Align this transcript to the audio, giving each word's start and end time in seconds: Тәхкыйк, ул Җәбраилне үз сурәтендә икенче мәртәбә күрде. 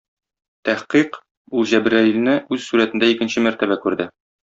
Тәхкыйк, 0.69 1.19
ул 1.61 1.69
Җәбраилне 1.73 2.35
үз 2.57 2.67
сурәтендә 2.73 3.15
икенче 3.15 3.49
мәртәбә 3.51 3.83
күрде. 3.89 4.15